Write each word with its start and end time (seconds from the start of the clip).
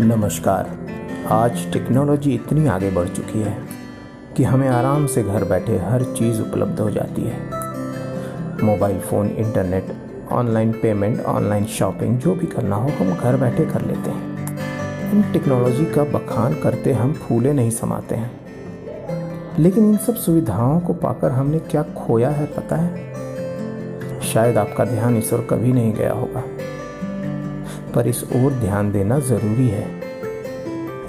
नमस्कार। 0.00 0.78
आज 1.28 1.72
टेक्नोलॉजी 1.72 2.34
इतनी 2.34 2.66
आगे 2.66 2.90
बढ़ 2.90 3.08
चुकी 3.08 3.40
है 3.40 3.58
कि 4.36 4.44
हमें 4.44 4.68
आराम 4.68 5.06
से 5.06 5.22
घर 5.22 5.44
बैठे 5.44 5.78
हर 5.78 6.02
चीज़ 6.02 6.42
उपलब्ध 6.42 6.80
हो 6.80 6.90
जाती 6.90 7.22
है। 7.22 7.38
Mobile 8.64 8.98
phone, 8.98 9.26
internet, 9.26 9.96
online 10.32 10.72
payment, 10.72 11.20
online 11.20 11.64
shopping, 11.64 12.18
जो 12.18 12.34
भी 12.34 12.46
करना 12.46 12.76
हो, 12.76 12.88
हम 12.88 13.14
घर 13.14 13.36
बैठे 13.36 13.64
कर 13.64 13.82
लेते 13.82 14.10
हैं। 14.10 14.48
इन 15.12 15.22
टेक्नोलॉजी 15.32 15.84
का 15.84 16.04
बखान 16.04 16.54
करते 16.54 16.92
हम 16.92 17.12
फूले 17.12 17.52
नहीं 17.52 17.70
समाते 17.70 18.14
हैं। 18.14 18.30
लेकिन 19.58 19.90
इन 19.90 19.96
सब 19.96 20.14
सुविधाओं 20.14 20.80
को 20.80 20.92
पाकर 20.92 21.30
हमने 21.30 21.58
क्या 21.58 21.82
खोया 21.82 22.30
है, 22.30 22.46
पता 22.46 22.76
है? 22.76 23.12
शायद 24.22 24.58
आपका 24.58 24.84
ध्यान 24.84 25.16
इस 25.16 25.32
ओर 25.32 25.46
कभी 25.50 25.72
नहीं 25.72 25.94
गया 25.94 26.12
होगा। 26.12 26.42
पर 27.96 28.08
इस 28.08 28.22
ओर 28.36 28.52
ध्यान 28.52 28.90
देना 28.92 29.18
ज़रूरी 29.18 29.68
है। 29.68 29.84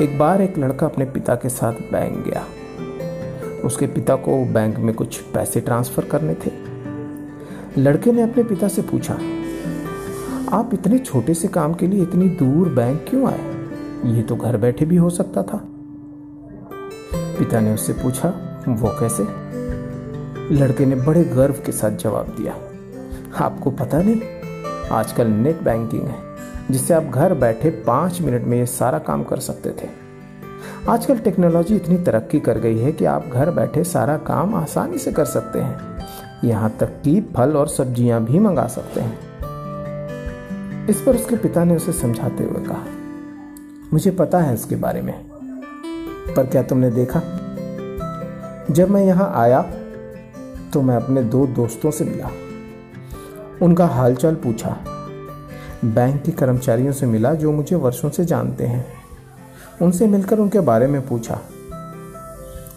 एक 0.02 0.18
बार 0.20 0.42
एक 0.42 0.58
लड़का 0.58 0.86
अपने 0.86 1.06
पिता 1.06 1.36
के 1.36 1.50
साथ 1.50 1.74
बैंक 1.92 2.18
गया। 2.28 2.46
उसके 3.66 3.88
पिता 3.88 4.16
को 4.16 4.44
बैंक 4.46 4.78
में 4.78 4.94
कुछ 4.96 5.18
पैसे 5.34 5.62
ट्रांसफ़र 5.62 6.06
करने 6.06 6.34
थे। 6.36 6.52
लड़के 7.78 8.12
ने 8.12 8.22
अपने 8.22 8.44
पिता 8.44 8.68
से 8.68 8.82
पूछा, 8.82 9.14
आप 10.52 10.70
इतने 10.74 11.00
छोटे 11.00 11.34
से 11.34 11.48
काम 11.48 11.74
के 11.74 11.88
लिए 11.88 12.02
इतनी 12.02 12.30
दूर 12.30 12.70
बैंक 12.70 13.06
क्यों 13.10 13.28
आए? 13.28 14.14
ये 14.14 14.22
तो 14.22 14.36
घर 14.36 14.58
बैठे 14.58 14.86
भी 14.86 14.96
हो 14.96 15.10
सकता 15.10 15.44
था। 15.44 15.62
पिता 17.40 17.60
ने 17.60 17.74
उससे 17.74 17.94
पूछा, 17.94 18.30
वो 18.70 18.96
कैसे? 19.00 19.24
लड़के 20.56 20.86
ने 20.86 20.96
बड़े 20.96 21.24
गर्व 21.26 21.56
के 21.66 21.72
साथ 21.72 21.98
जवाब 21.98 22.36
दिया, 22.38 22.54
आपको 23.46 23.72
पता 23.72 24.02
नहीं, 24.02 24.22
आजकल 24.92 25.28
नेट 25.28 25.62
बैंकिंग 25.64 26.04
है। 26.04 26.27
जिससे 26.72 26.94
आप 26.94 27.04
घर 27.04 27.34
बैठे 27.34 27.70
पाँच 27.86 28.22
मिनट 28.22 28.44
में 28.44 28.58
ये 28.58 28.66
सारा 28.66 29.00
काम 29.00 29.24
कर 29.24 29.40
सकते 29.40 29.70
थे। 29.72 29.90
आजकल 30.90 31.18
टेक्नोलॉजी 31.20 31.76
इतनी 31.76 31.98
तरक्की 31.98 32.40
कर 32.40 32.58
गई 32.60 32.78
है 32.80 32.92
कि 32.92 33.06
आप 33.06 33.28
घर 33.28 33.52
बैठे 33.52 33.84
सारा 33.84 34.18
काम 34.28 34.56
आसानी 34.56 34.98
से 34.98 35.12
कर 35.12 35.26
सकते 35.26 35.60
हैं। 35.60 36.06
यहाँ 36.44 36.70
तक 36.80 37.02
कि 37.04 37.20
फल 37.36 37.56
और 37.58 37.68
सब्ज़ियाँ 37.68 38.24
भी 38.26 38.40
मंगा 38.40 38.68
सकते 38.68 39.02
हैं। 39.02 39.18
इस 40.90 41.02
पर 41.02 41.16
उसके 41.16 41.36
पिता 41.38 41.64
ने 41.64 41.76
उसे 41.76 41.92
समझाते 41.94 42.44
हुए 42.44 42.64
कहा, 42.66 42.84
मुझे 43.94 44.12
पता 44.12 44.40
है 44.40 44.54
इसके 44.54 44.76
बारे 44.78 45.02
में, 45.02 45.14
पर 46.36 46.46
क्या 46.46 46.64
तुमने 46.64 46.90
देखा? 46.92 47.22
जब 48.72 48.90
मैं 48.90 49.06
यहाँ 49.06 49.32
आया 49.36 49.62
तो 50.74 50.82
मैं 50.82 50.96
अपने 50.96 51.22
दो 51.24 51.46
दोस्तों 51.48 51.92
से 51.92 52.06
मिला। 52.06 52.30
उनका 53.62 53.86
हालचाल 53.88 54.36
पूछा 54.36 54.78
बैंक 55.86 56.22
के 56.24 56.32
कर्मचारियों 56.32 56.92
से 56.94 57.06
मिला 57.06 57.34
जो 57.34 57.52
मुझे 57.52 57.76
वर्षों 57.76 58.10
से 58.10 58.26
जानते 58.26 58.66
हैं। 58.66 58.86
उनसे 59.82 60.08
मिलकर 60.08 60.40
उनके 60.40 60.60
बारे 60.60 60.88
में 60.88 61.06
पूछा, 61.08 61.40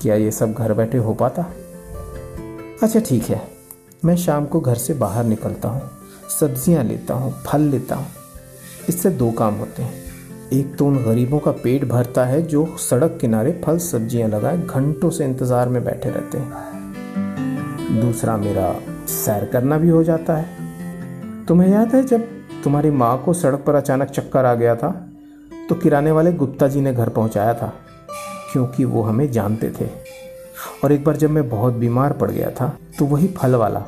क्या 0.02 0.14
ये 0.14 0.30
सब 0.30 0.52
घर 0.52 0.72
बैठे 0.74 0.98
हो 0.98 1.14
पाता? 1.14 1.42
अच्छा 2.82 3.00
ठीक 3.00 3.22
है। 3.22 3.40
मैं 4.04 4.16
शाम 4.16 4.46
को 4.46 4.60
घर 4.60 4.74
से 4.74 4.94
बाहर 4.94 5.24
निकलता 5.24 5.68
हूँ, 5.68 5.82
सब्ज़ियाँ 6.30 6.84
लेता 6.84 7.14
हूँ, 7.14 7.32
फल 7.46 7.60
लेता 7.62 7.96
हूँ। 7.96 8.06
इससे 8.88 9.10
दो 9.10 9.30
काम 9.30 9.54
होते 9.54 9.82
हैं। 9.82 10.08
एक 10.52 10.76
तो 10.76 10.86
उन 10.86 10.96
गरीबों 11.04 11.38
का 11.38 11.50
पेट 11.54 11.84
भरता 11.84 12.24
है 12.24 12.40
जो 12.42 12.64
सड़क 12.80 13.18
किनारे 13.20 13.60
फल, 13.64 13.78
सब्ज़ियाँ 13.78 14.28
लगाए, 14.28 14.58
घंटों 14.58 15.10
से 15.10 15.24
इंतज़ार 15.24 15.68
में 15.68 15.82
बैठे 15.84 16.10
रहते 16.10 16.38
हैं। 16.38 18.00
दूसरा, 18.00 18.36
मेरा 18.36 18.74
सैर 19.08 19.44
करना 19.44 19.78
भी 19.78 19.88
हो 19.88 20.02
जाता 20.04 20.36
है। 20.36 21.46
तुम्हें 21.46 21.68
याद 21.68 21.94
है 21.94 22.02
जब 22.02 22.28
तुम्हारी 22.64 22.90
माँ 22.90 23.16
को 23.24 23.32
सड़क 23.32 23.64
पर 23.66 23.74
अचानक 23.74 24.08
चक्कर 24.08 24.44
आ 24.44 24.54
गया 24.54 24.74
था 24.76 24.90
तो 25.68 25.74
किराने 25.74 26.10
वाले 26.10 26.32
गुप्ता 26.32 26.68
जी 26.68 26.80
ने 26.80 26.92
घर 26.92 27.08
पहुँचाया 27.08 27.54
था, 27.54 27.72
क्योंकि 28.52 28.84
वो 28.84 29.02
हमें 29.02 29.30
जानते 29.32 29.70
थे। 29.70 29.86
और 30.84 30.92
एक 30.92 31.04
बार 31.04 31.16
जब 31.16 31.30
मैं 31.30 31.48
बहुत 31.48 31.74
बीमार 31.74 32.12
पड़ 32.12 32.30
गया 32.30 32.50
था 32.50 32.72
तो 32.98 33.04
वही 33.04 33.26
फल 33.28 33.54
वाला 33.54 33.84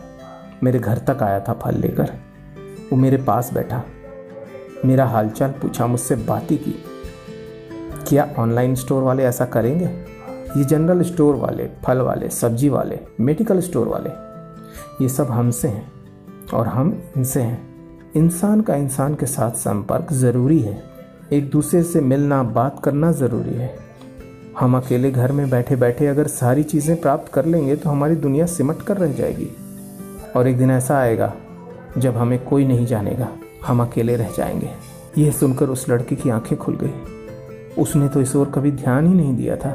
मेरे 0.63 0.79
घर 0.79 0.99
तक 0.99 1.23
आया 1.23 1.41
था 1.41 1.53
फल 1.55 1.75
लेकर। 1.75 2.13
वो 2.93 2.97
मेरे 2.97 3.17
पास 3.17 3.53
बैठा। 3.55 3.83
मेरा 4.85 5.07
हालचाल 5.07 5.51
पूछा, 5.53 5.87
मुझसे 5.87 6.17
बातें 6.17 6.57
की। 6.59 6.75
क्या 8.09 8.29
ऑनलाइन 8.39 8.75
स्टोर 8.75 9.03
वाले 9.03 9.25
ऐसा 9.25 9.45
करेंगे? 9.47 9.85
ये 10.57 10.65
जनरल 10.65 11.03
स्टोर 11.03 11.35
वाले, 11.35 11.69
फल 11.85 12.01
वाले, 12.01 12.29
सब्ज़ी 12.31 12.69
वाले, 12.69 12.99
मेडिकल 13.21 13.61
स्टोर 13.61 13.89
वाले, 13.89 14.11
ये 15.03 15.09
सब 15.09 15.31
हमसे 15.31 15.69
हैं, 15.69 15.91
और 16.55 16.67
हम 16.67 17.03
इनसे 17.17 17.41
हैं। 17.41 17.72
इंसान 18.17 18.61
का 18.61 18.75
इंसान 18.75 19.15
के 19.15 19.27
साथ 19.27 19.51
संपर्क 19.51 20.13
ज़रूरी 20.13 20.59
है। 20.59 20.83
एक 21.33 21.49
दूसरे 21.51 21.83
से 21.83 22.01
मिलना, 22.01 22.43
बात 22.43 22.81
करना 22.85 23.13
ज़रूरी 23.13 23.55
है। 23.55 23.75
हम 24.61 24.77
अकेले 24.77 25.11
घर 25.11 25.33
में 25.33 25.49
बैठे 25.51 25.77
बैठे 25.77 26.07
अगर 26.07 26.27
सारी 26.27 26.63
चीज़ें 26.63 27.01
प्राप्त 27.01 27.33
कर 27.33 27.45
लेंगे 27.45 27.77
तो 27.77 27.91
हमारी 27.91 28.17
दुनिया 28.17 28.47
सिमट 28.47 28.83
कर 28.83 28.97
रह 28.97 29.13
जाएगी। 29.13 29.49
और 30.37 30.49
एक 30.49 30.59
दिन 30.59 30.71
ऐसा 30.71 30.99
आएगा, 30.99 31.33
जब 31.99 32.17
हमें 32.17 32.39
कोई 32.45 32.67
नहीं 32.67 32.87
जानेगा, 32.87 33.29
हम 33.67 33.83
अकेले 33.83 34.17
रह 34.17 34.31
जाएँगे। 34.37 34.71
यह 35.19 35.33
सुनकर 35.33 35.69
उस 35.69 35.89
लड़के 35.89 36.17
की 36.17 36.31
आँखें 36.31 36.59
खुल 36.59 36.79
गई। 36.83 36.93
उसने 37.79 38.09
तो 38.09 38.21
इस 38.21 38.37
ओर 38.37 38.53
कभी 38.55 38.73
ध्यान 38.73 39.07
ही 39.07 39.15
नहीं 39.15 39.37
दिया 39.37 39.57
था, 39.57 39.71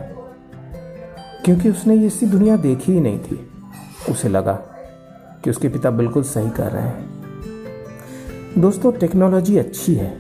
क्योंकि 1.45 1.69
उसने 1.69 1.95
ये 1.95 2.09
सी 2.09 2.25
दुनिया 2.25 2.57
देखी 2.57 2.91
ही 2.91 2.99
नहीं 2.99 3.19
थी। 3.19 3.47
उसे 4.09 4.29
लगा 4.29 4.59
कि 5.43 5.49
उसके 5.49 5.69
पिता 5.69 5.89
बिल्कुल 5.89 6.23
सही 6.23 6.49
कर 6.49 6.71
रहे 6.71 6.83
हैं। 6.83 7.16
दोस्तों 8.57 8.91
टेक्नोलॉजी 8.91 9.57
अच्छी 9.57 9.95
है। 9.95 10.18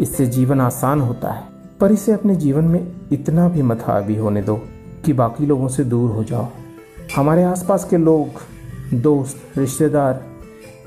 इससे 0.00 0.26
जीवन 0.26 0.60
आसान 0.60 1.00
होता 1.00 1.32
है। 1.32 1.42
पर 1.80 1.92
इसे 1.92 2.12
अपने 2.12 2.36
जीवन 2.36 2.64
में 2.64 2.92
इतना 3.12 3.48
भी 3.48 3.62
मत 3.62 3.84
हावी 3.86 4.16
होने 4.16 4.42
दो 4.42 4.60
कि 5.04 5.12
बाकी 5.12 5.46
लोगों 5.46 5.68
से 5.68 5.84
दूर 5.84 6.10
हो 6.10 6.24
जाओ। 6.24 6.46
हमारे 7.16 7.42
आसपास 7.42 7.84
के 7.84 7.96
लोग, 7.96 8.26
दोस्त, 9.00 9.58
रिश्तेदार, 9.58 10.24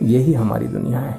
यही 0.01 0.33
हमारी 0.33 0.67
दुनिया 0.67 0.99
है। 0.99 1.17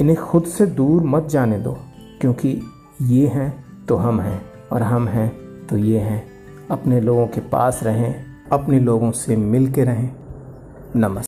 इन्हें 0.00 0.18
खुद 0.18 0.44
से 0.44 0.66
दूर 0.66 1.02
मत 1.02 1.26
जाने 1.26 1.58
दो, 1.58 1.78
क्योंकि 2.20 2.62
ये 3.02 3.26
हैं 3.26 3.64
तो 3.88 3.96
हम 3.96 4.20
हैं, 4.20 4.42
और 4.72 4.82
हम 4.82 5.08
हैं 5.08 5.32
तो 5.70 5.76
ये 5.76 5.98
हैं। 5.98 6.26
अपने 6.70 7.00
लोगों 7.00 7.26
के 7.26 7.40
पास 7.40 7.80
रहें, 7.82 8.14
अपने 8.52 8.80
लोगों 8.80 9.10
से 9.10 9.36
मिल 9.36 9.72
के 9.72 9.84
रहें। 9.84 10.10
नमस्ते 10.96 11.16